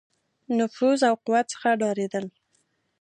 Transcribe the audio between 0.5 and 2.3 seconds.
نفوذ او قوت څخه ډارېدل.